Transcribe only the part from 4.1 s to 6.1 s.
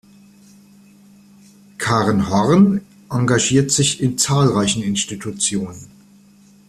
zahlreichen Institutionen.